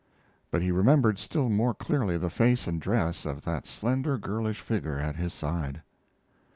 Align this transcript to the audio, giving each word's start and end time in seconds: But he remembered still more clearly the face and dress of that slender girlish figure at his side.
But 0.49 0.63
he 0.63 0.71
remembered 0.71 1.19
still 1.19 1.47
more 1.47 1.75
clearly 1.75 2.17
the 2.17 2.31
face 2.31 2.65
and 2.65 2.81
dress 2.81 3.23
of 3.23 3.43
that 3.43 3.67
slender 3.67 4.17
girlish 4.17 4.59
figure 4.61 4.97
at 4.97 5.15
his 5.15 5.31
side. 5.31 5.83